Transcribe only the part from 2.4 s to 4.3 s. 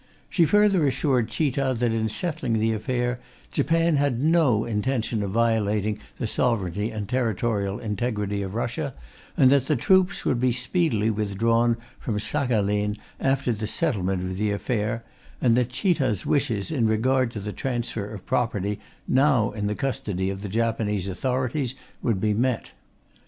the affair Japan had